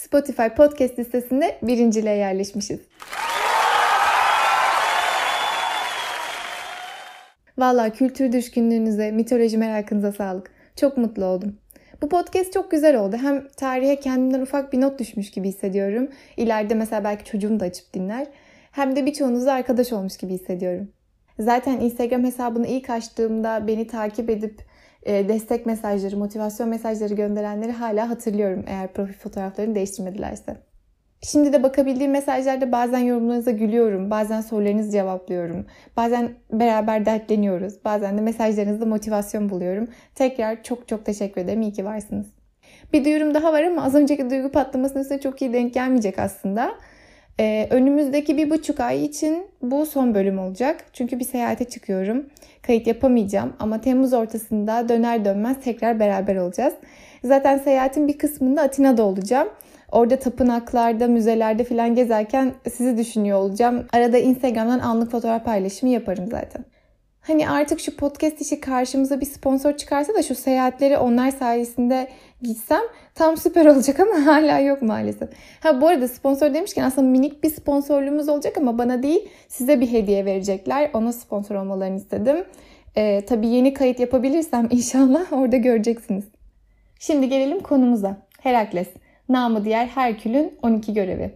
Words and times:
Spotify 0.00 0.48
podcast 0.56 0.98
listesinde 0.98 1.58
birinciliğe 1.62 2.16
yerleşmişiz. 2.16 2.80
Valla 7.58 7.92
kültür 7.92 8.32
düşkünlüğünüze, 8.32 9.10
mitoloji 9.10 9.58
merakınıza 9.58 10.12
sağlık. 10.12 10.50
Çok 10.76 10.96
mutlu 10.96 11.24
oldum. 11.24 11.56
Bu 12.02 12.08
podcast 12.08 12.52
çok 12.52 12.70
güzel 12.70 12.96
oldu. 12.96 13.16
Hem 13.16 13.48
tarihe 13.48 13.96
kendimden 13.96 14.40
ufak 14.40 14.72
bir 14.72 14.80
not 14.80 14.98
düşmüş 14.98 15.30
gibi 15.30 15.48
hissediyorum. 15.48 16.08
İleride 16.36 16.74
mesela 16.74 17.04
belki 17.04 17.24
çocuğum 17.24 17.60
da 17.60 17.64
açıp 17.64 17.94
dinler. 17.94 18.26
Hem 18.72 18.96
de 18.96 19.06
birçoğunuzla 19.06 19.52
arkadaş 19.52 19.92
olmuş 19.92 20.16
gibi 20.16 20.32
hissediyorum. 20.32 20.88
Zaten 21.38 21.80
Instagram 21.80 22.24
hesabını 22.24 22.66
ilk 22.66 22.90
açtığımda 22.90 23.66
beni 23.66 23.86
takip 23.86 24.30
edip 24.30 24.69
destek 25.06 25.66
mesajları, 25.66 26.16
motivasyon 26.16 26.68
mesajları 26.68 27.14
gönderenleri 27.14 27.72
hala 27.72 28.10
hatırlıyorum 28.10 28.64
eğer 28.66 28.92
profil 28.92 29.14
fotoğraflarını 29.14 29.74
değiştirmedilerse. 29.74 30.56
Şimdi 31.22 31.52
de 31.52 31.62
bakabildiğim 31.62 32.12
mesajlarda 32.12 32.72
bazen 32.72 32.98
yorumlarınıza 32.98 33.50
gülüyorum, 33.50 34.10
bazen 34.10 34.40
sorularınızı 34.40 34.90
cevaplıyorum, 34.90 35.66
bazen 35.96 36.30
beraber 36.52 37.06
dertleniyoruz, 37.06 37.84
bazen 37.84 38.18
de 38.18 38.22
mesajlarınızda 38.22 38.86
motivasyon 38.86 39.50
buluyorum. 39.50 39.88
Tekrar 40.14 40.62
çok 40.62 40.88
çok 40.88 41.06
teşekkür 41.06 41.40
ederim, 41.40 41.62
iyi 41.62 41.72
ki 41.72 41.84
varsınız. 41.84 42.26
Bir 42.92 43.04
duyurum 43.04 43.34
daha 43.34 43.52
var 43.52 43.62
ama 43.62 43.84
az 43.84 43.94
önceki 43.94 44.30
duygu 44.30 44.50
patlamasının 44.50 45.02
üstüne 45.02 45.20
çok 45.20 45.42
iyi 45.42 45.52
denk 45.52 45.74
gelmeyecek 45.74 46.18
aslında. 46.18 46.74
Ee, 47.40 47.66
önümüzdeki 47.70 48.36
bir 48.36 48.50
buçuk 48.50 48.80
ay 48.80 49.04
için 49.04 49.46
bu 49.62 49.86
son 49.86 50.14
bölüm 50.14 50.38
olacak. 50.38 50.84
Çünkü 50.92 51.18
bir 51.18 51.24
seyahate 51.24 51.64
çıkıyorum. 51.64 52.26
Kayıt 52.62 52.86
yapamayacağım 52.86 53.52
ama 53.58 53.80
Temmuz 53.80 54.12
ortasında 54.12 54.88
döner 54.88 55.24
dönmez 55.24 55.56
tekrar 55.64 56.00
beraber 56.00 56.36
olacağız. 56.36 56.74
Zaten 57.24 57.58
seyahatin 57.58 58.08
bir 58.08 58.18
kısmında 58.18 58.62
Atina'da 58.62 59.02
olacağım. 59.02 59.48
Orada 59.92 60.18
tapınaklarda, 60.18 61.06
müzelerde 61.06 61.64
falan 61.64 61.94
gezerken 61.94 62.54
sizi 62.72 62.98
düşünüyor 62.98 63.38
olacağım. 63.38 63.86
Arada 63.92 64.18
Instagram'dan 64.18 64.78
anlık 64.78 65.10
fotoğraf 65.10 65.44
paylaşımı 65.44 65.92
yaparım 65.92 66.26
zaten. 66.30 66.64
Hani 67.20 67.50
artık 67.50 67.80
şu 67.80 67.96
podcast 67.96 68.40
işi 68.40 68.60
karşımıza 68.60 69.20
bir 69.20 69.26
sponsor 69.26 69.76
çıkarsa 69.76 70.14
da 70.14 70.22
şu 70.22 70.34
seyahatleri 70.34 70.98
onlar 70.98 71.30
sayesinde 71.30 72.08
gitsem 72.42 72.80
tam 73.14 73.36
süper 73.36 73.66
olacak 73.66 74.00
ama 74.00 74.26
hala 74.26 74.58
yok 74.58 74.82
maalesef. 74.82 75.28
Ha 75.60 75.80
bu 75.80 75.88
arada 75.88 76.08
sponsor 76.08 76.54
demişken 76.54 76.82
aslında 76.84 77.08
minik 77.08 77.42
bir 77.42 77.50
sponsorluğumuz 77.50 78.28
olacak 78.28 78.58
ama 78.58 78.78
bana 78.78 79.02
değil 79.02 79.28
size 79.48 79.80
bir 79.80 79.92
hediye 79.92 80.24
verecekler. 80.24 80.90
Ona 80.94 81.12
sponsor 81.12 81.54
olmalarını 81.54 81.96
istedim. 81.96 82.44
Ee, 82.96 83.24
tabii 83.28 83.48
yeni 83.48 83.74
kayıt 83.74 84.00
yapabilirsem 84.00 84.68
inşallah 84.70 85.32
orada 85.32 85.56
göreceksiniz. 85.56 86.24
Şimdi 87.00 87.28
gelelim 87.28 87.60
konumuza. 87.60 88.16
Herakles, 88.40 88.88
namı 89.28 89.64
diğer 89.64 89.86
Herkül'ün 89.86 90.54
12 90.62 90.94
görevi. 90.94 91.30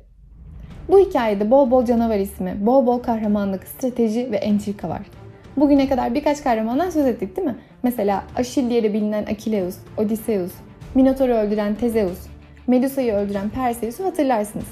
Bu 0.88 0.98
hikayede 0.98 1.50
bol 1.50 1.70
bol 1.70 1.84
canavar 1.84 2.18
ismi, 2.18 2.56
bol 2.60 2.86
bol 2.86 2.98
kahramanlık, 2.98 3.64
strateji 3.68 4.32
ve 4.32 4.36
entrika 4.36 4.89
var. 4.89 5.23
Bugüne 5.56 5.88
kadar 5.88 6.14
birkaç 6.14 6.44
kahramandan 6.44 6.90
söz 6.90 7.06
ettik 7.06 7.36
değil 7.36 7.48
mi? 7.48 7.56
Mesela 7.82 8.24
Aşil 8.36 8.70
diye 8.70 8.82
de 8.82 8.92
bilinen 8.92 9.22
Akileus, 9.22 9.76
Odysseus, 9.98 10.52
Minotaur'u 10.94 11.32
öldüren 11.32 11.74
Tezeus, 11.74 12.18
Medusa'yı 12.66 13.14
öldüren 13.14 13.48
Perseus'u 13.48 14.04
hatırlarsınız. 14.04 14.66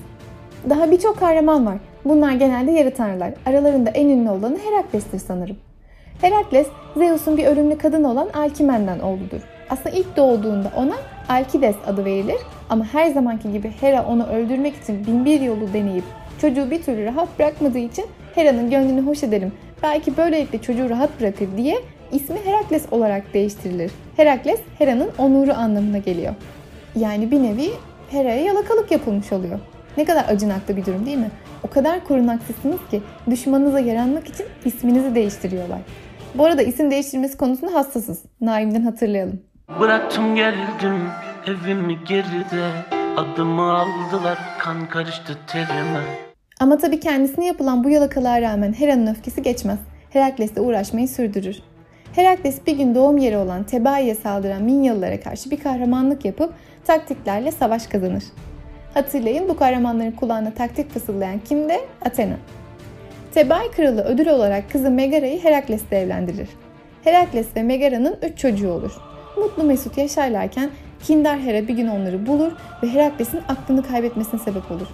Daha 0.70 0.90
birçok 0.90 1.18
kahraman 1.20 1.66
var. 1.66 1.78
Bunlar 2.04 2.32
genelde 2.32 2.70
yarı 2.70 2.94
tanrılar. 2.94 3.34
Aralarında 3.46 3.90
en 3.90 4.08
ünlü 4.08 4.30
olanı 4.30 4.58
Herakles'tir 4.58 5.18
sanırım. 5.18 5.56
Herakles, 6.20 6.66
Zeus'un 6.96 7.36
bir 7.36 7.46
ölümlü 7.46 7.78
kadın 7.78 8.04
olan 8.04 8.28
Alkimen'den 8.34 9.00
oğludur. 9.00 9.40
Aslında 9.70 9.90
ilk 9.90 10.16
doğduğunda 10.16 10.72
ona 10.76 10.94
Alkides 11.28 11.76
adı 11.86 12.04
verilir 12.04 12.38
ama 12.70 12.84
her 12.84 13.10
zamanki 13.10 13.52
gibi 13.52 13.70
Hera 13.80 14.06
onu 14.06 14.26
öldürmek 14.26 14.76
için 14.76 15.06
binbir 15.06 15.40
yolu 15.40 15.72
deneyip 15.72 16.04
çocuğu 16.40 16.70
bir 16.70 16.82
türlü 16.82 17.04
rahat 17.04 17.38
bırakmadığı 17.38 17.78
için 17.78 18.04
Hera'nın 18.34 18.70
gönlünü 18.70 19.00
hoş 19.00 19.22
edelim, 19.22 19.52
belki 19.82 20.16
böylelikle 20.16 20.62
çocuğu 20.62 20.90
rahat 20.90 21.20
bırakır 21.20 21.48
diye 21.56 21.78
ismi 22.12 22.38
Herakles 22.44 22.84
olarak 22.90 23.34
değiştirilir. 23.34 23.92
Herakles, 24.16 24.60
Hera'nın 24.78 25.10
onuru 25.18 25.52
anlamına 25.52 25.98
geliyor. 25.98 26.34
Yani 26.96 27.30
bir 27.30 27.42
nevi 27.42 27.70
Hera'ya 28.10 28.42
yalakalık 28.42 28.90
yapılmış 28.90 29.32
oluyor. 29.32 29.58
Ne 29.96 30.04
kadar 30.04 30.24
acınaklı 30.28 30.76
bir 30.76 30.86
durum 30.86 31.06
değil 31.06 31.18
mi? 31.18 31.30
O 31.62 31.70
kadar 31.70 32.04
korunaksızsınız 32.04 32.80
ki 32.90 33.02
düşmanınıza 33.30 33.80
yaranmak 33.80 34.28
için 34.28 34.46
isminizi 34.64 35.14
değiştiriyorlar. 35.14 35.78
Bu 36.34 36.44
arada 36.44 36.62
isim 36.62 36.90
değiştirmesi 36.90 37.36
konusunda 37.36 37.74
hassasız. 37.74 38.22
Naim'den 38.40 38.82
hatırlayalım. 38.82 39.40
Bıraktım 39.80 40.36
geldim 40.36 41.00
evimi 41.46 41.98
geride 42.04 42.70
Adımı 43.16 43.72
aldılar 43.72 44.38
kan 44.58 44.88
karıştı 44.88 45.38
terime 45.46 46.31
Ama 46.60 46.78
tabii 46.78 47.00
kendisine 47.00 47.46
yapılan 47.46 47.84
bu 47.84 47.90
yalakalığa 47.90 48.40
rağmen 48.40 48.72
Hera'nın 48.72 49.06
öfkesi 49.06 49.42
geçmez. 49.42 49.78
Herakles'le 50.10 50.58
uğraşmayı 50.58 51.08
sürdürür. 51.08 51.62
Herakles 52.12 52.66
bir 52.66 52.76
gün 52.76 52.94
doğum 52.94 53.18
yeri 53.18 53.36
olan 53.36 53.64
Tebai'ye 53.64 54.14
saldıran 54.14 54.62
Minyalılara 54.62 55.20
karşı 55.20 55.50
bir 55.50 55.60
kahramanlık 55.60 56.24
yapıp 56.24 56.54
taktiklerle 56.84 57.50
savaş 57.50 57.86
kazanır. 57.86 58.24
Hatırlayın 58.94 59.48
bu 59.48 59.56
kahramanların 59.56 60.10
kulağına 60.10 60.50
taktik 60.50 60.90
fısıldayan 60.90 61.38
kimdi? 61.38 61.74
Athena. 62.04 62.36
Tebai 63.34 63.70
kralı 63.70 64.02
ödül 64.04 64.26
olarak 64.26 64.70
kızı 64.70 64.90
Megara'yı 64.90 65.42
Herakles'le 65.44 65.92
evlendirir. 65.92 66.48
Herakles 67.04 67.46
ve 67.56 67.62
Megara'nın 67.62 68.16
üç 68.22 68.38
çocuğu 68.38 68.72
olur. 68.72 68.92
Mutlu 69.36 69.64
mesut 69.64 69.98
yaşarlarken 69.98 70.70
Kindar 71.02 71.40
Hera 71.40 71.68
bir 71.68 71.74
gün 71.74 71.88
onları 71.88 72.26
bulur 72.26 72.52
ve 72.82 72.88
Herakles'in 72.88 73.40
aklını 73.48 73.82
kaybetmesine 73.82 74.40
sebep 74.40 74.70
olur. 74.70 74.88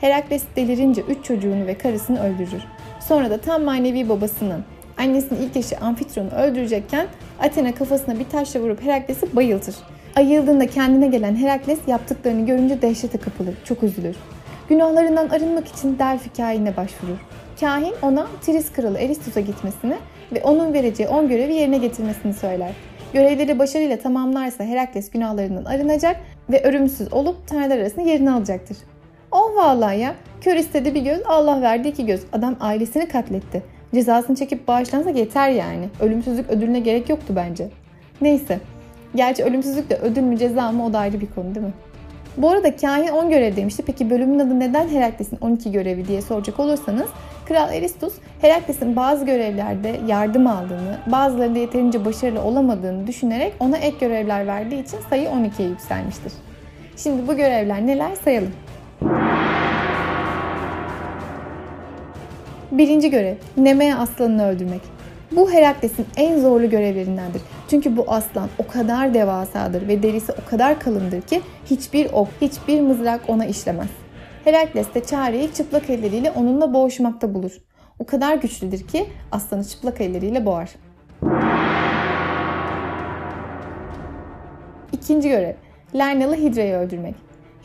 Herakles 0.00 0.42
delirince 0.56 1.02
üç 1.02 1.24
çocuğunu 1.24 1.66
ve 1.66 1.78
karısını 1.78 2.22
öldürür. 2.22 2.62
Sonra 3.00 3.30
da 3.30 3.40
tam 3.40 3.62
manevi 3.62 4.08
babasını, 4.08 4.58
annesinin 4.98 5.42
ilk 5.42 5.56
eşi 5.56 5.78
Amfitron'u 5.78 6.30
öldürecekken 6.30 7.06
Athena 7.40 7.74
kafasına 7.74 8.18
bir 8.18 8.24
taşla 8.24 8.60
vurup 8.60 8.82
Herakles'i 8.82 9.36
bayıltır. 9.36 9.74
Ayıldığında 10.16 10.66
kendine 10.66 11.06
gelen 11.06 11.36
Herakles 11.36 11.78
yaptıklarını 11.86 12.46
görünce 12.46 12.82
dehşete 12.82 13.18
kapılır, 13.18 13.54
çok 13.64 13.82
üzülür. 13.82 14.16
Günahlarından 14.68 15.28
arınmak 15.28 15.68
için 15.68 15.98
Delphi 15.98 16.32
kahinine 16.32 16.76
başvurur. 16.76 17.18
Kahin 17.60 17.94
ona 18.02 18.26
Tris 18.46 18.72
kralı 18.72 18.98
Eristus'a 18.98 19.40
gitmesini 19.40 19.94
ve 20.32 20.42
onun 20.42 20.72
vereceği 20.72 21.08
10 21.08 21.28
görevi 21.28 21.54
yerine 21.54 21.78
getirmesini 21.78 22.34
söyler. 22.34 22.72
Görevleri 23.12 23.58
başarıyla 23.58 23.98
tamamlarsa 23.98 24.64
Herakles 24.64 25.10
günahlarından 25.10 25.64
arınacak 25.64 26.16
ve 26.50 26.62
ölümsüz 26.62 27.12
olup 27.12 27.48
tanrılar 27.48 27.78
arasında 27.78 28.08
yerini 28.08 28.30
alacaktır. 28.30 28.76
Oh 29.34 29.56
vallahi 29.56 30.00
ya, 30.00 30.14
kör 30.40 30.56
istedi 30.56 30.94
bir 30.94 31.02
göz, 31.02 31.20
Allah 31.26 31.62
verdi 31.62 31.88
iki 31.88 32.06
göz. 32.06 32.20
Adam 32.32 32.56
ailesini 32.60 33.08
katletti. 33.08 33.62
Cezasını 33.94 34.36
çekip 34.36 34.68
bağışlansa 34.68 35.10
yeter 35.10 35.50
yani. 35.50 35.88
Ölümsüzlük 36.00 36.50
ödülüne 36.50 36.80
gerek 36.80 37.08
yoktu 37.08 37.32
bence. 37.36 37.68
Neyse. 38.20 38.58
Gerçi 39.14 39.44
ölümsüzlük 39.44 39.90
de 39.90 39.96
ödül 39.96 40.22
mü 40.22 40.38
ceza 40.38 40.72
mı 40.72 40.86
o 40.86 40.92
da 40.92 40.98
ayrı 40.98 41.20
bir 41.20 41.26
konu 41.34 41.54
değil 41.54 41.66
mi? 41.66 41.72
Bu 42.36 42.50
arada 42.50 42.76
kahin 42.76 43.08
10 43.08 43.30
görev 43.30 43.56
demişti. 43.56 43.82
Peki 43.86 44.10
bölümün 44.10 44.38
adı 44.38 44.60
neden 44.60 44.88
Herakles'in 44.88 45.38
12 45.40 45.72
görevi 45.72 46.08
diye 46.08 46.22
soracak 46.22 46.60
olursanız 46.60 47.08
Kral 47.46 47.72
Eristus 47.72 48.14
Herakles'in 48.40 48.96
bazı 48.96 49.26
görevlerde 49.26 50.00
yardım 50.06 50.46
aldığını, 50.46 50.98
bazılarında 51.06 51.58
yeterince 51.58 52.04
başarılı 52.04 52.42
olamadığını 52.42 53.06
düşünerek 53.06 53.52
ona 53.60 53.76
ek 53.76 53.96
görevler 54.00 54.46
verdiği 54.46 54.82
için 54.82 54.98
sayı 55.10 55.28
12'ye 55.28 55.68
yükselmiştir. 55.68 56.32
Şimdi 56.96 57.28
bu 57.28 57.36
görevler 57.36 57.86
neler 57.86 58.14
sayalım. 58.24 58.52
Birinci 62.78 63.10
görev, 63.10 63.34
Nemea 63.56 63.98
aslanını 63.98 64.46
öldürmek. 64.46 64.80
Bu 65.32 65.52
Herakles'in 65.52 66.06
en 66.16 66.40
zorlu 66.40 66.70
görevlerindendir. 66.70 67.42
Çünkü 67.70 67.96
bu 67.96 68.04
aslan 68.08 68.48
o 68.58 68.66
kadar 68.66 69.14
devasadır 69.14 69.88
ve 69.88 70.02
derisi 70.02 70.32
o 70.32 70.50
kadar 70.50 70.80
kalındır 70.80 71.20
ki 71.20 71.40
hiçbir 71.66 72.12
ok, 72.12 72.28
hiçbir 72.40 72.80
mızrak 72.80 73.20
ona 73.28 73.46
işlemez. 73.46 73.88
Herakles 74.44 74.94
de 74.94 75.04
çareyi 75.04 75.52
çıplak 75.52 75.90
elleriyle 75.90 76.30
onunla 76.30 76.74
boğuşmakta 76.74 77.34
bulur. 77.34 77.52
O 77.98 78.06
kadar 78.06 78.34
güçlüdür 78.34 78.80
ki 78.86 79.06
aslanı 79.32 79.64
çıplak 79.64 80.00
elleriyle 80.00 80.46
boğar. 80.46 80.70
İkinci 84.92 85.28
görev, 85.28 85.54
Lernalı 85.94 86.36
Hidra'yı 86.36 86.74
öldürmek. 86.74 87.14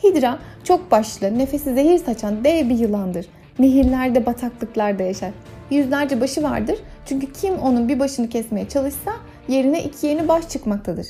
Hidra 0.04 0.38
çok 0.64 0.90
başlı, 0.90 1.38
nefesi 1.38 1.74
zehir 1.74 1.98
saçan 1.98 2.44
dev 2.44 2.68
bir 2.68 2.78
yılandır. 2.78 3.26
Nehirlerde, 3.58 4.26
bataklıklarda 4.26 5.02
yaşar. 5.02 5.30
Yüzlerce 5.70 6.20
başı 6.20 6.42
vardır 6.42 6.78
çünkü 7.06 7.32
kim 7.32 7.58
onun 7.58 7.88
bir 7.88 7.98
başını 7.98 8.28
kesmeye 8.28 8.68
çalışsa 8.68 9.12
yerine 9.48 9.82
iki 9.84 10.06
yeni 10.06 10.28
baş 10.28 10.48
çıkmaktadır. 10.48 11.06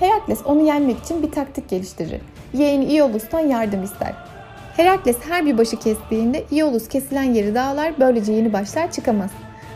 Herakles 0.00 0.38
onu 0.44 0.66
yenmek 0.66 0.98
için 0.98 1.22
bir 1.22 1.30
taktik 1.30 1.68
geliştirir. 1.68 2.20
Yeğeni 2.54 2.84
Iolus'tan 2.84 3.40
yardım 3.40 3.84
ister. 3.84 4.14
Herakles 4.76 5.16
her 5.28 5.46
bir 5.46 5.58
başı 5.58 5.76
kestiğinde 5.76 6.44
Iolus 6.50 6.88
kesilen 6.88 7.22
yeri 7.22 7.54
dağlar 7.54 7.92
böylece 8.00 8.32
yeni 8.32 8.52
başlar 8.52 8.92
çıkamaz. 8.92 9.30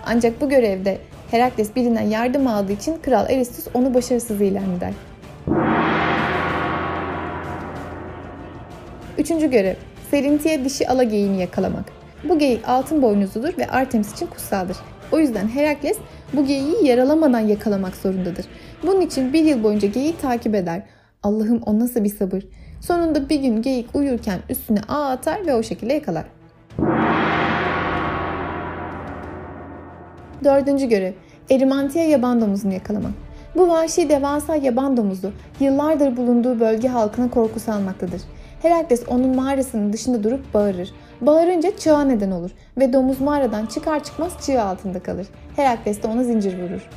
Ancak 0.07 0.41
bu 0.41 0.49
görevde 0.49 0.99
Herakles 1.31 1.77
birinden 1.77 2.03
yardım 2.03 2.47
aldığı 2.47 2.73
için 2.73 2.99
Kral 3.03 3.31
Eristus 3.31 3.67
onu 3.75 3.95
başarısız 3.95 4.41
ilan 4.41 4.77
eder. 4.77 4.93
Üçüncü 9.19 9.51
görev, 9.51 9.75
serintiye 10.11 10.65
dişi 10.65 10.89
ala 10.89 11.03
geyiğini 11.03 11.41
yakalamak. 11.41 12.02
Bu 12.25 12.39
geyik 12.39 12.69
altın 12.69 13.03
boynuzludur 13.03 13.59
ve 13.59 13.67
Artemis 13.67 14.13
için 14.13 14.27
kutsaldır. 14.27 14.77
O 15.13 15.19
yüzden 15.19 15.49
Herakles 15.49 15.99
bu 16.33 16.47
geyiği 16.47 16.87
yaralamadan 16.87 17.41
yakalamak 17.41 17.97
zorundadır. 17.97 18.45
Bunun 18.83 19.01
için 19.01 19.33
bir 19.33 19.45
yıl 19.45 19.65
boyunca 19.65 19.89
geyiği 19.89 20.17
takip 20.17 20.55
eder. 20.55 20.83
Allah'ım 21.23 21.63
o 21.67 21.79
nasıl 21.79 22.05
bir 22.05 22.17
sabır. 22.17 22.43
Sonunda 22.81 23.29
bir 23.29 23.41
gün 23.41 23.63
geyik 23.63 23.97
uyurken 23.97 24.39
üstüne 24.51 24.81
ağ 24.89 25.09
atar 25.09 25.47
ve 25.47 25.55
o 25.55 25.63
şekilde 25.63 25.93
yakalar. 25.93 26.25
Dördüncü 30.45 30.89
görev, 30.89 31.13
Erimantia 31.51 32.03
yaban 32.03 32.41
domuzunu 32.41 32.73
yakalamak. 32.73 33.13
Bu 33.57 33.69
vahşi 33.69 34.09
devasa 34.09 34.57
yaban 34.57 34.97
domuzu 34.97 35.33
yıllardır 35.61 36.17
bulunduğu 36.17 36.61
bölge 36.61 36.89
halkına 36.89 37.31
korku 37.31 37.61
salmaktadır. 37.61 38.21
Herakles 38.63 39.03
onun 39.09 39.37
mağarasının 39.37 39.93
dışında 39.93 40.25
durup 40.25 40.55
bağırır. 40.55 40.93
Bağırınca 41.23 41.77
çığa 41.77 42.05
neden 42.05 42.31
olur 42.31 42.51
ve 42.79 42.93
domuz 42.93 43.21
mağaradan 43.21 43.67
çıkar 43.67 44.05
çıkmaz 44.05 44.33
çığ 44.47 44.63
altında 44.63 44.99
kalır. 44.99 45.27
Herakles 45.57 46.03
de 46.03 46.07
ona 46.07 46.25
zincir 46.25 46.59
vurur. 46.59 46.89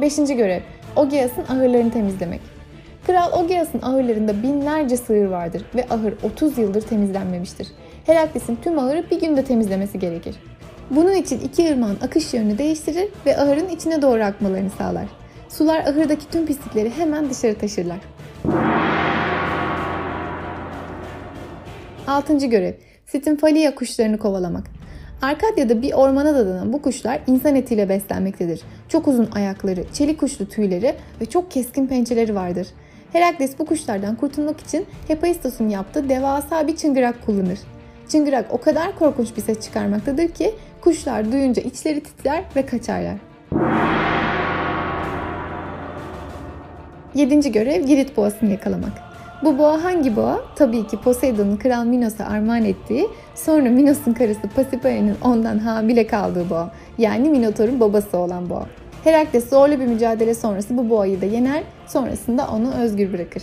Beşinci 0.00 0.36
görev. 0.36 0.60
Ogeas'ın 0.96 1.42
ahırlarını 1.42 1.90
temizlemek. 1.90 2.40
Kral 3.06 3.32
Ogeas'ın 3.32 3.82
ahırlarında 3.82 4.42
binlerce 4.42 4.96
sığır 4.96 5.26
vardır 5.26 5.64
ve 5.74 5.86
ahır 5.90 6.14
30 6.22 6.58
yıldır 6.58 6.82
temizlenmemiştir. 6.82 7.68
Herakles'in 8.06 8.56
tüm 8.56 8.78
ahırı 8.78 9.10
bir 9.10 9.20
günde 9.20 9.44
temizlemesi 9.44 9.98
gerekir. 9.98 10.36
Bunun 10.90 11.14
için 11.14 11.40
iki 11.40 11.72
ırmağın 11.72 11.98
akış 12.02 12.34
yönünü 12.34 12.58
değiştirir 12.58 13.08
ve 13.26 13.36
ahırın 13.36 13.68
içine 13.68 14.02
doğru 14.02 14.24
akmalarını 14.24 14.70
sağlar. 14.70 15.06
Sular 15.48 15.80
ahırdaki 15.80 16.30
tüm 16.30 16.46
pislikleri 16.46 16.90
hemen 16.90 17.30
dışarı 17.30 17.54
taşırlar. 17.54 17.98
Altıncı 22.08 22.46
görev. 22.46 22.72
Stinfalia 23.06 23.74
kuşlarını 23.74 24.18
kovalamak. 24.18 24.64
Arkadya'da 25.22 25.82
bir 25.82 25.92
ormana 25.92 26.34
dadanan 26.34 26.72
bu 26.72 26.82
kuşlar 26.82 27.20
insan 27.26 27.56
etiyle 27.56 27.88
beslenmektedir. 27.88 28.60
Çok 28.88 29.08
uzun 29.08 29.28
ayakları, 29.34 29.84
çelik 29.92 30.20
kuşlu 30.20 30.48
tüyleri 30.48 30.94
ve 31.20 31.26
çok 31.26 31.50
keskin 31.50 31.86
pençeleri 31.86 32.34
vardır. 32.34 32.66
Herakles 33.12 33.58
bu 33.58 33.66
kuşlardan 33.66 34.16
kurtulmak 34.16 34.60
için 34.60 34.86
Hephaistos'un 35.08 35.68
yaptığı 35.68 36.08
devasa 36.08 36.66
bir 36.66 36.76
çıngırak 36.76 37.26
kullanır. 37.26 37.58
Çıngırak 38.08 38.46
o 38.50 38.58
kadar 38.58 38.98
korkunç 38.98 39.36
bir 39.36 39.42
ses 39.42 39.60
çıkarmaktadır 39.60 40.28
ki 40.28 40.54
kuşlar 40.80 41.32
duyunca 41.32 41.62
içleri 41.62 42.02
titrer 42.02 42.44
ve 42.56 42.66
kaçarlar. 42.66 43.16
Yedinci 47.14 47.52
görev 47.52 47.82
Girit 47.82 48.16
boğasını 48.16 48.50
yakalamak. 48.50 49.07
Bu 49.44 49.58
boğa 49.58 49.84
hangi 49.84 50.16
boğa? 50.16 50.40
Tabii 50.56 50.86
ki 50.86 50.96
Poseidon'un 50.96 51.56
Kral 51.56 51.84
Minos'a 51.84 52.24
armağan 52.24 52.64
ettiği, 52.64 53.08
sonra 53.34 53.70
Minos'un 53.70 54.12
karısı 54.12 54.48
Pasiphae'nin 54.56 55.16
ondan 55.24 55.58
hamile 55.58 56.06
kaldığı 56.06 56.50
boğa. 56.50 56.70
Yani 56.98 57.28
Minotaur'un 57.30 57.80
babası 57.80 58.18
olan 58.18 58.50
boğa. 58.50 58.66
Herakles 59.04 59.50
zorlu 59.50 59.80
bir 59.80 59.86
mücadele 59.86 60.34
sonrası 60.34 60.76
bu 60.76 60.90
boğayı 60.90 61.20
da 61.20 61.26
yener, 61.26 61.62
sonrasında 61.86 62.48
onu 62.52 62.74
özgür 62.74 63.12
bırakır. 63.12 63.42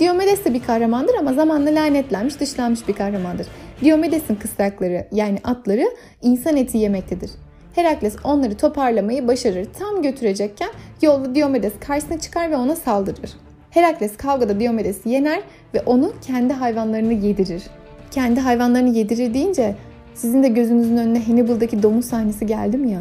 Diomedes 0.00 0.44
de 0.44 0.54
bir 0.54 0.62
kahramandır 0.62 1.14
ama 1.14 1.32
zamanla 1.32 1.74
lanetlenmiş, 1.74 2.40
dışlanmış 2.40 2.88
bir 2.88 2.92
kahramandır. 2.92 3.46
Diomedes'in 3.84 4.34
kısrakları 4.34 5.06
yani 5.12 5.38
atları 5.44 5.86
insan 6.22 6.56
eti 6.56 6.78
yemektedir. 6.78 7.30
Herakles 7.74 8.16
onları 8.24 8.56
toparlamayı 8.56 9.28
başarır. 9.28 9.66
Tam 9.78 10.02
götürecekken 10.02 10.70
yolda 11.02 11.34
Diomedes 11.34 11.72
karşısına 11.80 12.20
çıkar 12.20 12.50
ve 12.50 12.56
ona 12.56 12.76
saldırır. 12.76 13.30
Herakles 13.70 14.16
kavgada 14.16 14.60
Diomedes'i 14.60 15.08
yener 15.08 15.42
ve 15.74 15.80
onu 15.80 16.12
kendi 16.26 16.52
hayvanlarını 16.52 17.12
yedirir. 17.12 17.62
Kendi 18.10 18.40
hayvanlarını 18.40 18.88
yedirir 18.88 19.34
deyince 19.34 19.74
sizin 20.14 20.42
de 20.42 20.48
gözünüzün 20.48 20.96
önüne 20.96 21.24
Hannibal'daki 21.24 21.82
domuz 21.82 22.04
sahnesi 22.04 22.46
geldi 22.46 22.76
mi 22.76 22.90
ya? 22.90 23.00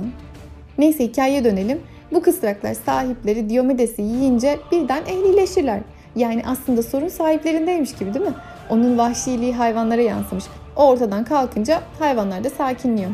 Neyse 0.77 1.03
hikayeye 1.03 1.43
dönelim. 1.43 1.79
Bu 2.11 2.21
kısraklar 2.21 2.73
sahipleri 2.73 3.49
Diomedes'i 3.49 4.01
yiyince 4.01 4.59
birden 4.71 5.01
ehlileşirler. 5.05 5.79
Yani 6.19 6.43
aslında 6.45 6.83
sorun 6.83 7.07
sahiplerindeymiş 7.07 7.95
gibi 7.95 8.13
değil 8.13 8.25
mi? 8.25 8.33
Onun 8.69 8.97
vahşiliği 8.97 9.53
hayvanlara 9.53 10.01
yansımış. 10.01 10.43
O 10.75 10.87
ortadan 10.87 11.23
kalkınca 11.23 11.81
hayvanlar 11.99 12.43
da 12.43 12.49
sakinliyor. 12.49 13.09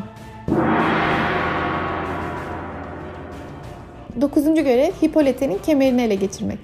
Dokuzuncu 4.20 4.64
görev 4.64 4.92
Hippolyte'nin 5.02 5.58
kemerini 5.58 6.02
ele 6.02 6.14
geçirmek. 6.14 6.58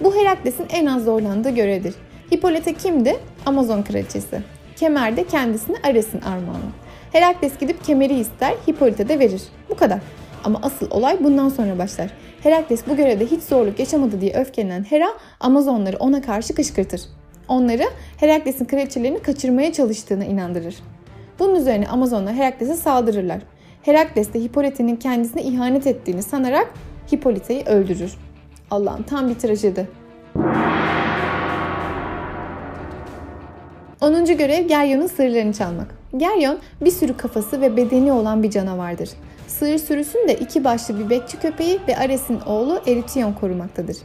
Bu 0.00 0.14
Herakles'in 0.14 0.66
en 0.70 0.86
az 0.86 1.04
zorlandığı 1.04 1.50
görevdir. 1.50 1.94
Hippolyte 2.32 2.74
kimdi? 2.74 3.16
Amazon 3.46 3.82
kraliçesi. 3.82 4.42
Kemer 4.76 5.16
de 5.16 5.24
kendisine 5.24 5.76
Ares'in 5.82 6.20
armağanı. 6.20 6.70
Herakles 7.12 7.58
gidip 7.58 7.84
kemeri 7.84 8.18
ister, 8.18 8.54
Hippolyte 8.68 9.08
de 9.08 9.18
verir. 9.18 9.42
Bu 9.70 9.76
kadar. 9.76 9.98
Ama 10.46 10.58
asıl 10.62 10.90
olay 10.90 11.24
bundan 11.24 11.48
sonra 11.48 11.78
başlar. 11.78 12.10
Herakles 12.42 12.86
bu 12.88 12.96
görevde 12.96 13.26
hiç 13.26 13.42
zorluk 13.42 13.78
yaşamadı 13.78 14.20
diye 14.20 14.34
öfkelenen 14.34 14.82
Hera, 14.82 15.08
Amazonları 15.40 15.96
ona 15.96 16.22
karşı 16.22 16.54
kışkırtır. 16.54 17.00
Onları 17.48 17.82
Herakles'in 18.16 18.64
kraliçelerini 18.64 19.18
kaçırmaya 19.18 19.72
çalıştığına 19.72 20.24
inandırır. 20.24 20.74
Bunun 21.38 21.54
üzerine 21.54 21.88
Amazonlar 21.88 22.34
Herakles'e 22.34 22.74
saldırırlar. 22.74 23.38
Herakles 23.82 24.32
de 24.32 24.40
Hippolyte'nin 24.40 24.96
kendisine 24.96 25.42
ihanet 25.42 25.86
ettiğini 25.86 26.22
sanarak 26.22 26.72
Hippolyte'yi 27.12 27.64
öldürür. 27.64 28.14
Allah'ım 28.70 29.02
tam 29.02 29.28
bir 29.28 29.34
trajedi. 29.34 29.88
10. 34.00 34.24
görev 34.24 34.68
Geryon'un 34.68 35.06
sırlarını 35.06 35.52
çalmak. 35.52 35.94
Geryon 36.16 36.58
bir 36.80 36.90
sürü 36.90 37.16
kafası 37.16 37.60
ve 37.60 37.76
bedeni 37.76 38.12
olan 38.12 38.42
bir 38.42 38.50
canavardır. 38.50 39.10
Sığır 39.48 39.78
sürüsünü 39.78 40.28
de 40.28 40.34
iki 40.34 40.64
başlı 40.64 40.98
bir 40.98 41.10
bekçi 41.10 41.38
köpeği 41.38 41.78
ve 41.88 41.96
Ares'in 41.96 42.40
oğlu 42.40 42.80
Erityon 42.86 43.32
korumaktadır. 43.32 43.96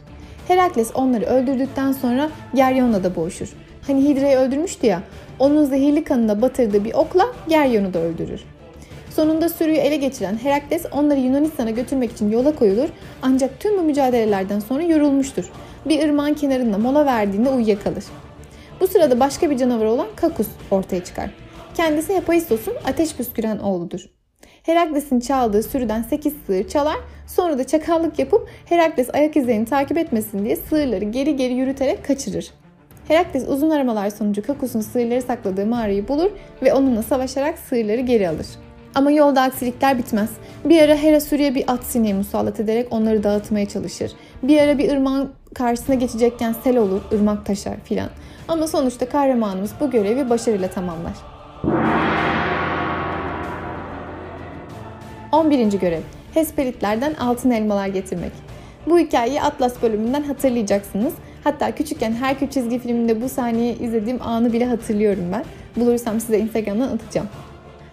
Herakles 0.47 0.91
onları 0.93 1.25
öldürdükten 1.25 1.91
sonra 1.91 2.29
Geryon'la 2.55 3.03
da 3.03 3.15
boğuşur. 3.15 3.49
Hani 3.87 4.09
Hidra'yı 4.09 4.37
öldürmüştü 4.37 4.87
ya, 4.87 5.03
onun 5.39 5.65
zehirli 5.65 6.03
kanına 6.03 6.41
batırdığı 6.41 6.85
bir 6.85 6.93
okla 6.93 7.25
Geryon'u 7.47 7.93
da 7.93 7.99
öldürür. 7.99 8.41
Sonunda 9.15 9.49
sürüyü 9.49 9.77
ele 9.77 9.95
geçiren 9.95 10.37
Herakles 10.43 10.85
onları 10.91 11.19
Yunanistan'a 11.19 11.69
götürmek 11.69 12.11
için 12.11 12.31
yola 12.31 12.55
koyulur 12.55 12.89
ancak 13.21 13.59
tüm 13.59 13.77
bu 13.77 13.81
mücadelelerden 13.81 14.59
sonra 14.59 14.83
yorulmuştur. 14.83 15.51
Bir 15.85 16.03
ırmağın 16.03 16.33
kenarında 16.33 16.77
mola 16.77 17.05
verdiğinde 17.05 17.49
uyuyakalır. 17.49 18.03
Bu 18.79 18.87
sırada 18.87 19.19
başka 19.19 19.49
bir 19.49 19.57
canavar 19.57 19.85
olan 19.85 20.07
Kakus 20.15 20.47
ortaya 20.71 21.03
çıkar. 21.03 21.29
Kendisi 21.73 22.15
Hephaistos'un 22.15 22.73
ateş 22.85 23.15
püsküren 23.15 23.57
oğludur. 23.59 24.20
Herakles'in 24.63 25.19
çaldığı 25.19 25.63
sürüden 25.63 26.01
8 26.01 26.33
sığır 26.47 26.67
çalar, 26.67 26.97
sonra 27.27 27.57
da 27.57 27.63
çakallık 27.63 28.19
yapıp 28.19 28.49
Herakles 28.65 29.09
ayak 29.13 29.37
izlerini 29.37 29.65
takip 29.65 29.97
etmesin 29.97 30.45
diye 30.45 30.55
sığırları 30.55 31.05
geri 31.05 31.35
geri 31.35 31.53
yürüterek 31.53 32.05
kaçırır. 32.05 32.51
Herakles 33.07 33.47
uzun 33.47 33.69
aramalar 33.69 34.09
sonucu 34.09 34.41
Kakus'un 34.41 34.81
sığırları 34.81 35.21
sakladığı 35.21 35.65
mağarayı 35.65 36.07
bulur 36.07 36.29
ve 36.63 36.73
onunla 36.73 37.03
savaşarak 37.03 37.59
sığırları 37.59 38.01
geri 38.01 38.29
alır. 38.29 38.45
Ama 38.95 39.11
yolda 39.11 39.41
aksilikler 39.41 39.97
bitmez. 39.97 40.29
Bir 40.65 40.81
ara 40.81 40.95
Hera 40.95 41.21
Suriye 41.21 41.55
bir 41.55 41.63
at 41.67 41.83
sineği 41.83 42.13
musallat 42.13 42.59
ederek 42.59 42.87
onları 42.91 43.23
dağıtmaya 43.23 43.65
çalışır. 43.65 44.11
Bir 44.43 44.61
ara 44.61 44.77
bir 44.77 44.91
ırmağın 44.91 45.31
karşısına 45.53 45.95
geçecekken 45.95 46.55
sel 46.63 46.77
olur, 46.77 47.01
ırmak 47.13 47.45
taşar 47.45 47.79
filan. 47.83 48.09
Ama 48.47 48.67
sonuçta 48.67 49.09
kahramanımız 49.09 49.71
bu 49.79 49.91
görevi 49.91 50.29
başarıyla 50.29 50.67
tamamlar. 50.67 51.13
11. 55.31 55.79
görev. 55.79 56.01
Hesperitlerden 56.33 57.13
altın 57.13 57.51
elmalar 57.51 57.87
getirmek. 57.87 58.31
Bu 58.87 58.99
hikayeyi 58.99 59.41
Atlas 59.41 59.81
bölümünden 59.81 60.23
hatırlayacaksınız. 60.23 61.13
Hatta 61.43 61.75
küçükken 61.75 62.11
Herkül 62.11 62.47
çizgi 62.47 62.79
filminde 62.79 63.21
bu 63.21 63.29
sahneyi 63.29 63.79
izlediğim 63.79 64.21
anı 64.21 64.53
bile 64.53 64.65
hatırlıyorum 64.65 65.23
ben. 65.31 65.43
Bulursam 65.75 66.19
size 66.19 66.39
Instagram'dan 66.39 66.87
atacağım. 66.87 67.27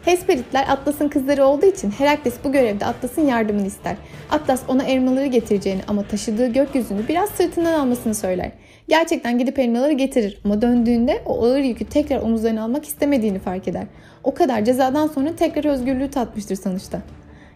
Hesperitler 0.05 0.65
Atlas'ın 0.69 1.09
kızları 1.09 1.45
olduğu 1.45 1.67
için 1.67 1.91
Herakles 1.91 2.35
bu 2.45 2.53
görevde 2.53 2.87
Atlas'ın 2.87 3.27
yardımını 3.27 3.67
ister. 3.67 3.97
Atlas 4.31 4.63
ona 4.69 4.83
elmaları 4.83 5.27
getireceğini 5.27 5.81
ama 5.89 6.03
taşıdığı 6.03 6.47
gökyüzünü 6.47 7.09
biraz 7.09 7.29
sırtından 7.29 7.73
almasını 7.73 8.15
söyler. 8.15 8.51
Gerçekten 8.89 9.39
gidip 9.39 9.59
elmaları 9.59 9.93
getirir 9.93 10.41
ama 10.45 10.63
döndüğünde 10.63 11.23
o 11.27 11.45
ağır 11.45 11.59
yükü 11.59 11.85
tekrar 11.85 12.23
omuzlarına 12.23 12.63
almak 12.63 12.85
istemediğini 12.85 13.39
fark 13.39 13.69
eder. 13.69 13.85
O 14.25 14.35
kadar 14.35 14.65
cezadan 14.65 15.07
sonra 15.07 15.37
tekrar 15.37 15.65
özgürlüğü 15.65 16.11
tatmıştır 16.11 16.57
sonuçta. 16.57 17.03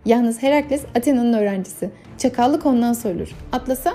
Yalnız 0.05 0.43
Herakles 0.43 0.83
Athena'nın 0.97 1.33
öğrencisi. 1.33 1.91
Çakallık 2.19 2.67
ondan 2.67 2.93
sorulur. 2.93 3.29
Atlas'a 3.53 3.95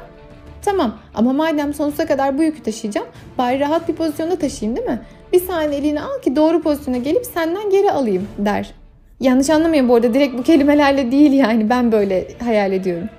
Tamam 0.62 0.98
ama 1.16 1.34
madem 1.34 1.74
sonsuza 1.74 2.06
kadar 2.06 2.38
bu 2.38 2.44
yükü 2.44 2.64
taşıyacağım 2.64 3.08
bari 3.38 3.60
rahat 3.60 3.90
bir 3.90 3.96
pozisyonda 3.96 4.36
taşıyayım 4.36 4.78
değil 4.78 4.90
mi? 4.90 5.02
Bir 5.34 5.40
saniye 5.40 5.80
elini 5.80 6.02
al 6.02 6.22
ki 6.22 6.36
doğru 6.36 6.62
pozisyona 6.62 6.98
gelip 6.98 7.26
senden 7.26 7.70
geri 7.70 7.92
alayım 7.92 8.28
der. 8.38 8.74
Yanlış 9.20 9.50
anlamayın 9.50 9.90
bu 9.90 9.96
arada 9.96 10.14
direkt 10.14 10.38
bu 10.38 10.44
kelimelerle 10.44 11.12
değil 11.12 11.34
yani 11.34 11.70
ben 11.70 11.92
böyle 11.92 12.28
hayal 12.44 12.72
ediyorum. 12.72 13.10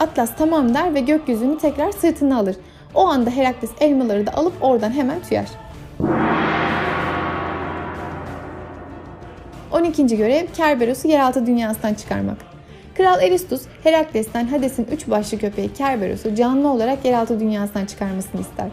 Atlas 0.00 0.30
tamam 0.38 0.74
der 0.74 0.94
ve 0.94 1.00
gökyüzünü 1.00 1.58
tekrar 1.58 1.92
sırtına 1.92 2.38
alır. 2.38 2.56
O 2.94 3.06
anda 3.06 3.30
Herakles 3.30 3.70
elmaları 3.80 4.26
da 4.26 4.34
alıp 4.34 4.52
oradan 4.60 4.90
hemen 4.90 5.20
tüyer. 5.20 5.46
12. 9.84 10.16
görev 10.16 10.46
Kerberos'u 10.56 11.08
yeraltı 11.08 11.46
dünyasından 11.46 11.94
çıkarmak. 11.94 12.36
Kral 12.94 13.22
Eristus, 13.22 13.62
Herakles'ten 13.82 14.46
Hades'in 14.46 14.86
üç 14.92 15.10
başlı 15.10 15.38
köpeği 15.38 15.72
Kerberos'u 15.72 16.34
canlı 16.34 16.68
olarak 16.68 17.04
yeraltı 17.04 17.40
dünyasından 17.40 17.86
çıkarmasını 17.86 18.40
ister. 18.40 18.68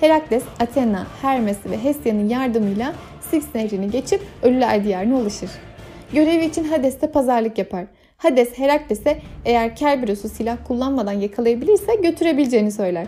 Herakles, 0.00 0.42
Athena, 0.60 1.06
Hermes 1.22 1.56
ve 1.70 1.84
Hesia'nın 1.84 2.28
yardımıyla 2.28 2.92
Styx 3.20 3.54
nehrini 3.54 3.90
geçip 3.90 4.20
Ölüler 4.42 4.84
Diyarı'na 4.84 5.16
ulaşır. 5.16 5.50
Görevi 6.12 6.44
için 6.44 6.64
Hades 6.64 7.00
de 7.00 7.10
pazarlık 7.10 7.58
yapar. 7.58 7.84
Hades 8.16 8.58
Herakles'e 8.58 9.18
eğer 9.44 9.76
Kerberos'u 9.76 10.28
silah 10.28 10.56
kullanmadan 10.68 11.12
yakalayabilirse 11.12 11.94
götürebileceğini 11.94 12.72
söyler. 12.72 13.06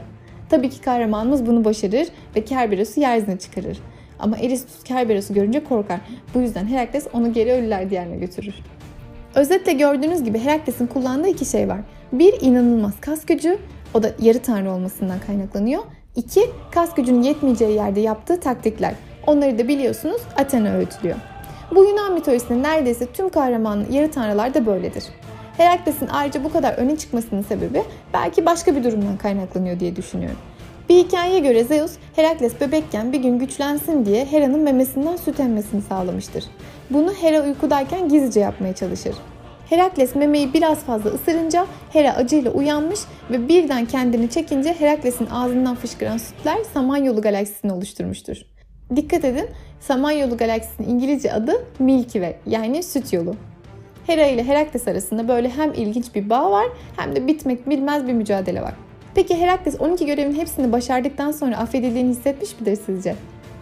Tabii 0.51 0.71
ki 0.71 0.81
kahramanımız 0.81 1.47
bunu 1.47 1.65
başarır 1.65 2.09
ve 2.37 2.45
Kerberos'u 2.45 3.01
yeryüzüne 3.01 3.39
çıkarır. 3.39 3.79
Ama 4.19 4.39
Eristus 4.39 4.85
Kerberos'u 4.85 5.35
görünce 5.35 5.65
korkar. 5.65 6.01
Bu 6.35 6.41
yüzden 6.41 6.67
Herakles 6.67 7.07
onu 7.13 7.33
geri 7.33 7.53
Ölüler 7.53 7.91
Diyarı'na 7.91 8.17
götürür. 8.17 8.55
Özetle 9.35 9.73
gördüğünüz 9.73 10.25
gibi 10.25 10.39
Herakles'in 10.39 10.87
kullandığı 10.87 11.29
iki 11.29 11.45
şey 11.45 11.69
var. 11.69 11.81
Bir 12.13 12.41
inanılmaz 12.41 13.01
kas 13.01 13.27
gücü, 13.27 13.59
o 13.95 14.03
da 14.03 14.11
yarı 14.23 14.39
tanrı 14.39 14.71
olmasından 14.73 15.19
kaynaklanıyor. 15.27 15.83
İki, 16.17 16.51
kas 16.71 16.95
gücünün 16.95 17.23
yetmeyeceği 17.23 17.77
yerde 17.77 18.01
yaptığı 18.01 18.41
taktikler. 18.41 18.95
Onları 19.27 19.59
da 19.59 19.69
biliyorsunuz 19.69 20.21
Athena 20.37 20.69
öğütülüyor. 20.69 21.17
Bu 21.75 21.85
Yunan 21.85 22.13
mitolojisinin 22.13 22.63
neredeyse 22.63 23.07
tüm 23.07 23.29
kahraman 23.29 23.85
yarı 23.91 24.11
tanrılar 24.11 24.55
da 24.55 24.67
böyledir. 24.67 25.05
Herakles'in 25.57 26.09
ayrıca 26.09 26.45
bu 26.45 26.53
kadar 26.53 26.73
öne 26.75 26.97
çıkmasının 26.97 27.43
sebebi 27.43 27.83
belki 28.15 28.47
başka 28.47 28.77
bir 28.77 28.85
durumdan 28.85 29.17
kaynaklanıyor 29.17 29.81
diye 29.81 29.97
düşünüyorum. 29.97 30.39
Bir 30.95 30.99
hikayeye 30.99 31.41
göre 31.41 31.65
Zeus, 31.65 31.93
Herakles 32.17 32.61
bebekken 32.61 33.13
bir 33.13 33.19
gün 33.19 33.39
güçlensin 33.39 34.07
diye 34.07 34.25
Hera'nın 34.25 34.61
memesinden 34.61 35.17
süt 35.17 35.41
emmesini 35.41 35.83
sağlamıştır. 35.83 36.45
Bunu 36.91 37.13
Hera 37.13 37.43
uykudayken 37.43 38.09
gizlice 38.09 38.41
yapmaya 38.41 38.75
çalışır. 38.75 39.15
Herakles 39.71 40.15
memeyi 40.15 40.55
biraz 40.55 40.79
fazla 40.79 41.11
ısırınca 41.11 41.67
Hera 41.93 42.15
acıyla 42.15 42.51
uyanmış 42.51 43.01
ve 43.31 43.49
birden 43.49 43.87
kendini 43.87 44.31
çekince 44.31 44.73
Herakles'in 44.73 45.27
ağzından 45.27 45.75
fışkıran 45.75 46.17
sütler 46.17 46.59
Samanyolu 46.75 47.23
galaksisini 47.23 47.73
oluşturmuştur. 47.73 48.37
Dikkat 48.97 49.25
edin, 49.25 49.47
Samanyolu 49.81 50.37
galaksisinin 50.37 50.89
İngilizce 50.89 51.33
adı 51.33 51.53
Milky 51.79 52.19
Way 52.19 52.37
yani 52.47 52.83
süt 52.83 53.13
yolu. 53.13 53.35
Hera 54.07 54.27
ile 54.27 54.45
Herakles 54.45 54.89
arasında 54.89 55.29
böyle 55.29 55.49
hem 55.49 55.73
ilginç 55.73 56.15
bir 56.15 56.31
bağ 56.31 56.51
var 56.51 56.67
hem 56.97 57.17
de 57.17 57.27
bitmek 57.27 57.71
bilmez 57.71 58.07
bir 58.07 58.13
mücadele 58.13 58.63
var. 58.63 58.75
Peki 59.15 59.41
Herakles 59.41 59.81
12 59.81 60.07
görevin 60.07 60.35
hepsini 60.35 60.73
başardıktan 60.73 61.33
sonra 61.33 61.57
affedildiğini 61.57 62.09
hissetmiş 62.09 62.61
midir 62.61 62.79
sizce? 62.87 63.15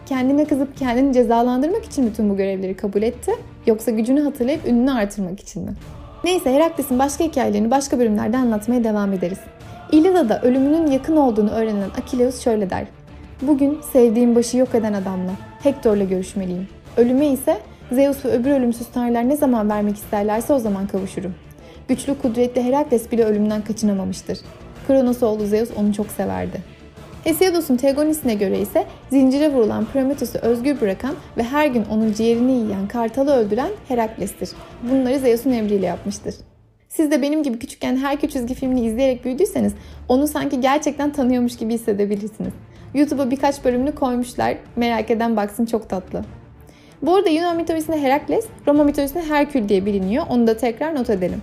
Kendine 0.06 0.44
kızıp 0.44 0.76
kendini 0.76 1.12
cezalandırmak 1.12 1.84
için 1.84 2.06
bütün 2.06 2.30
bu 2.30 2.36
görevleri 2.36 2.76
kabul 2.76 3.02
etti? 3.02 3.32
Yoksa 3.66 3.90
gücünü 3.90 4.20
hatırlayıp 4.20 4.66
ününü 4.66 4.90
artırmak 4.92 5.40
için 5.40 5.62
mi? 5.62 5.72
Neyse 6.24 6.54
Herakles'in 6.54 6.98
başka 6.98 7.24
hikayelerini 7.24 7.70
başka 7.70 7.98
bölümlerde 7.98 8.36
anlatmaya 8.36 8.84
devam 8.84 9.12
ederiz. 9.12 9.38
İlyada'da 9.92 10.40
ölümünün 10.42 10.86
yakın 10.86 11.16
olduğunu 11.16 11.50
öğrenen 11.50 11.90
Akileus 11.98 12.40
şöyle 12.40 12.70
der. 12.70 12.86
Bugün 13.42 13.80
sevdiğim 13.92 14.34
başı 14.34 14.58
yok 14.58 14.74
eden 14.74 14.92
adamla, 14.92 15.32
Hektor'la 15.62 16.04
görüşmeliyim. 16.04 16.68
Ölüme 16.96 17.26
ise 17.26 17.58
Zeus 17.92 18.24
ve 18.24 18.28
öbür 18.28 18.50
ölümsüz 18.50 18.86
tanrılar 18.86 19.28
ne 19.28 19.36
zaman 19.36 19.70
vermek 19.70 19.96
isterlerse 19.96 20.52
o 20.52 20.58
zaman 20.58 20.86
kavuşurum. 20.86 21.34
Güçlü 21.88 22.18
kudretli 22.22 22.62
Herakles 22.62 23.12
bile 23.12 23.24
ölümden 23.24 23.62
kaçınamamıştır. 23.62 24.38
Kronos 24.86 25.22
oğlu 25.22 25.46
Zeus 25.46 25.68
onu 25.76 25.94
çok 25.94 26.06
severdi. 26.06 26.60
Hesiodos'un 27.24 27.76
Teogonis'ine 27.76 28.34
göre 28.34 28.60
ise 28.60 28.84
zincire 29.10 29.52
vurulan 29.52 29.84
Prometheus'u 29.84 30.38
özgür 30.38 30.80
bırakan 30.80 31.14
ve 31.36 31.42
her 31.42 31.66
gün 31.66 31.84
onun 31.90 32.12
ciğerini 32.12 32.52
yiyen 32.52 32.88
Kartal'ı 32.88 33.30
öldüren 33.30 33.70
Herakles'tir. 33.88 34.50
Bunları 34.90 35.18
Zeus'un 35.18 35.52
emriyle 35.52 35.86
yapmıştır. 35.86 36.34
Siz 36.88 37.10
de 37.10 37.22
benim 37.22 37.42
gibi 37.42 37.58
küçükken 37.58 37.96
Herkül 37.96 38.28
çizgi 38.28 38.54
filmini 38.54 38.86
izleyerek 38.86 39.24
büyüdüyseniz 39.24 39.72
onu 40.08 40.28
sanki 40.28 40.60
gerçekten 40.60 41.12
tanıyormuş 41.12 41.56
gibi 41.56 41.74
hissedebilirsiniz. 41.74 42.52
YouTube'a 42.94 43.30
birkaç 43.30 43.64
bölümünü 43.64 43.94
koymuşlar. 43.94 44.56
Merak 44.76 45.10
eden 45.10 45.36
baksın 45.36 45.66
çok 45.66 45.88
tatlı. 45.88 46.24
Bu 47.02 47.14
arada 47.14 47.28
Yunan 47.28 47.56
mitolojisinde 47.56 48.02
Herakles, 48.02 48.46
Roma 48.66 48.84
mitolojisinde 48.84 49.24
Herkül 49.24 49.68
diye 49.68 49.86
biliniyor. 49.86 50.24
Onu 50.30 50.46
da 50.46 50.56
tekrar 50.56 50.94
not 50.94 51.10
edelim. 51.10 51.42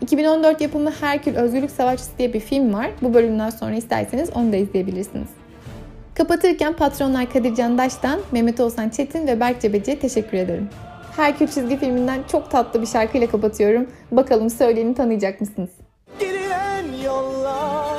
2014 0.00 0.60
yapımı 0.60 0.90
Herkül 1.00 1.36
Özgürlük 1.36 1.70
Savaşçısı 1.70 2.10
diye 2.18 2.32
bir 2.32 2.40
film 2.40 2.74
var. 2.74 2.90
Bu 3.02 3.14
bölümden 3.14 3.50
sonra 3.50 3.74
isterseniz 3.74 4.30
onu 4.34 4.52
da 4.52 4.56
izleyebilirsiniz. 4.56 5.28
Kapatırken 6.14 6.72
patronlar 6.72 7.32
Kadircan 7.32 7.78
Daş'tan, 7.78 8.20
Mehmet 8.32 8.60
Oğuzhan 8.60 8.88
Çetin 8.88 9.26
ve 9.26 9.40
Berk 9.40 9.60
Cebeci'ye 9.60 9.98
teşekkür 9.98 10.38
ederim. 10.38 10.68
Herkül 11.16 11.46
çizgi 11.46 11.76
filminden 11.76 12.20
çok 12.32 12.50
tatlı 12.50 12.82
bir 12.82 12.86
şarkıyla 12.86 13.26
kapatıyorum. 13.26 13.86
Bakalım 14.12 14.50
söyleyeni 14.50 14.94
tanıyacak 14.94 15.40
mısınız? 15.40 15.70
Gidilen 16.20 16.84
yollar 17.04 17.98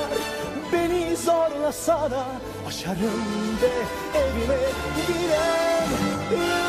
beni 0.74 1.15
zorlasa 1.15 2.12
da 2.12 2.25
Aşarım 2.68 2.98
de 3.62 3.72
evime 4.20 4.58
giden 5.08 6.68